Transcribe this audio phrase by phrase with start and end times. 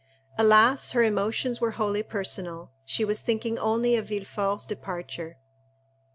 [0.35, 5.37] Alas, her emotions were wholly personal: she was thinking only of Villefort's departure.